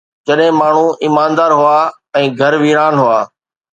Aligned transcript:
جڏهن 0.27 0.55
ماڻهو 0.59 0.87
ايماندار 1.03 1.51
هئا 1.61 1.77
۽ 2.21 2.33
گهر 2.41 2.59
ويران 2.65 3.03
هئا 3.03 3.21